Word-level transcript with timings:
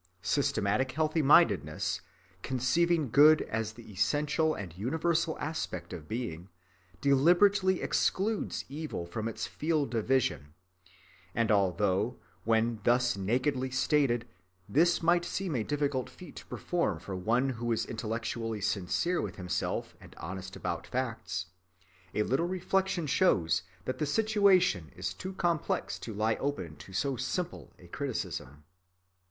Systematic 0.23 0.93
healthy‐mindedness, 0.93 1.99
conceiving 2.41 3.11
good 3.11 3.43
as 3.43 3.73
the 3.73 3.91
essential 3.93 4.55
and 4.55 4.75
universal 4.75 5.37
aspect 5.37 5.93
of 5.93 6.07
being, 6.07 6.49
deliberately 7.01 7.83
excludes 7.83 8.65
evil 8.67 9.05
from 9.05 9.27
its 9.27 9.45
field 9.45 9.93
of 9.93 10.07
vision; 10.07 10.55
and 11.35 11.51
although, 11.51 12.17
when 12.45 12.79
thus 12.83 13.15
nakedly 13.15 13.69
stated, 13.69 14.27
this 14.67 15.03
might 15.03 15.23
seem 15.23 15.55
a 15.55 15.63
difficult 15.63 16.09
feat 16.09 16.35
to 16.37 16.47
perform 16.47 16.97
for 16.97 17.15
one 17.15 17.49
who 17.49 17.71
is 17.71 17.85
intellectually 17.85 18.59
sincere 18.59 19.21
with 19.21 19.35
himself 19.35 19.95
and 20.01 20.15
honest 20.15 20.55
about 20.55 20.87
facts, 20.87 21.45
a 22.15 22.23
little 22.23 22.47
reflection 22.47 23.05
shows 23.05 23.61
that 23.85 23.99
the 23.99 24.07
situation 24.07 24.91
is 24.95 25.13
too 25.13 25.33
complex 25.33 25.99
to 25.99 26.11
lie 26.11 26.37
open 26.37 26.75
to 26.77 26.91
so 26.91 27.15
simple 27.15 27.71
a 27.77 27.85
criticism. 27.85 28.63